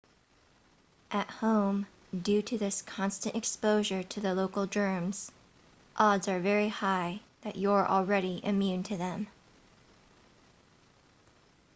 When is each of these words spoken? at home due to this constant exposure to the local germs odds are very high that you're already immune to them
at 1.11 1.29
home 1.29 1.85
due 2.23 2.41
to 2.41 2.57
this 2.57 2.81
constant 2.81 3.35
exposure 3.35 4.01
to 4.01 4.19
the 4.19 4.33
local 4.33 4.65
germs 4.65 5.29
odds 5.95 6.27
are 6.27 6.39
very 6.39 6.69
high 6.69 7.19
that 7.41 7.55
you're 7.55 7.85
already 7.87 8.43
immune 8.43 8.81
to 8.81 8.97
them 8.97 9.27